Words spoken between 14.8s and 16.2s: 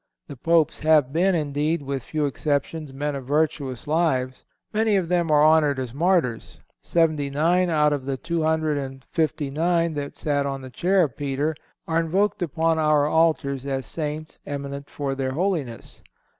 for their holiness.